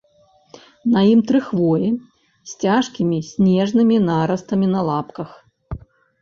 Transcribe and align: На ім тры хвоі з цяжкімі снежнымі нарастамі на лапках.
На 0.93 0.99
ім 1.09 1.19
тры 1.31 1.41
хвоі 1.49 1.89
з 2.53 2.55
цяжкімі 2.63 3.19
снежнымі 3.29 4.01
нарастамі 4.07 4.67
на 4.75 4.81
лапках. 4.91 5.29